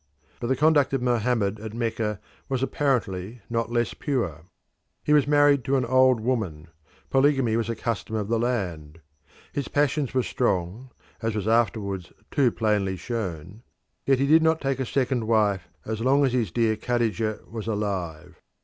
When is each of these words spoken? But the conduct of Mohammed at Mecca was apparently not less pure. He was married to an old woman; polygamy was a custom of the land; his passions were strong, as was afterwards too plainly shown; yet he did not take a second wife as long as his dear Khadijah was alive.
But 0.39 0.47
the 0.47 0.55
conduct 0.55 0.93
of 0.93 1.01
Mohammed 1.03 1.59
at 1.59 1.75
Mecca 1.75 2.19
was 2.49 2.63
apparently 2.63 3.41
not 3.51 3.71
less 3.71 3.93
pure. 3.93 4.45
He 5.03 5.13
was 5.13 5.27
married 5.27 5.63
to 5.65 5.75
an 5.77 5.85
old 5.85 6.19
woman; 6.21 6.69
polygamy 7.11 7.55
was 7.55 7.69
a 7.69 7.75
custom 7.75 8.15
of 8.15 8.27
the 8.27 8.39
land; 8.39 9.01
his 9.53 9.67
passions 9.67 10.15
were 10.15 10.23
strong, 10.23 10.89
as 11.21 11.35
was 11.35 11.47
afterwards 11.47 12.11
too 12.31 12.49
plainly 12.51 12.97
shown; 12.97 13.61
yet 14.07 14.17
he 14.17 14.25
did 14.25 14.41
not 14.41 14.59
take 14.59 14.79
a 14.79 14.87
second 14.87 15.27
wife 15.27 15.67
as 15.85 16.01
long 16.01 16.25
as 16.25 16.33
his 16.33 16.49
dear 16.49 16.75
Khadijah 16.75 17.41
was 17.47 17.67
alive. 17.67 18.41